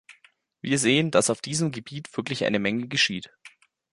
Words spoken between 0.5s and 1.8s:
Wir sehen, dass auf diesem